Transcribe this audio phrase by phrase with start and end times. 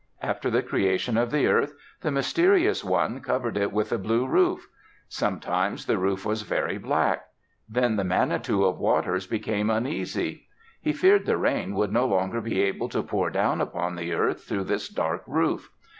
[0.23, 4.67] After the Creation of the earth, the Mysterious One covered it with a blue roof.
[5.07, 7.27] Sometimes the roof was very black.
[7.69, 10.47] Then the Manitou of Waters became uneasy.
[10.81, 14.43] He feared the rain would no longer be able to pour down upon the earth
[14.43, 15.69] through this dark roof.